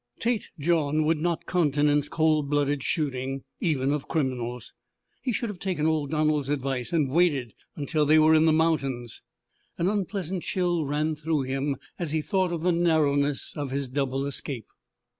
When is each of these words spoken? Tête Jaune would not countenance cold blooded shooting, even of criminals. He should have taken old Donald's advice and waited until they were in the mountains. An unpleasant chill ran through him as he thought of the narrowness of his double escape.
Tête 0.19 0.45
Jaune 0.59 1.03
would 1.05 1.19
not 1.19 1.45
countenance 1.45 2.09
cold 2.09 2.49
blooded 2.49 2.81
shooting, 2.81 3.43
even 3.59 3.93
of 3.93 4.07
criminals. 4.07 4.73
He 5.21 5.31
should 5.31 5.49
have 5.49 5.59
taken 5.59 5.85
old 5.85 6.09
Donald's 6.09 6.49
advice 6.49 6.91
and 6.91 7.11
waited 7.11 7.53
until 7.75 8.07
they 8.07 8.17
were 8.17 8.33
in 8.33 8.45
the 8.45 8.51
mountains. 8.51 9.21
An 9.77 9.87
unpleasant 9.87 10.41
chill 10.41 10.87
ran 10.87 11.15
through 11.15 11.43
him 11.43 11.75
as 11.99 12.13
he 12.13 12.21
thought 12.23 12.51
of 12.51 12.63
the 12.63 12.71
narrowness 12.71 13.55
of 13.55 13.69
his 13.69 13.89
double 13.89 14.25
escape. 14.25 14.65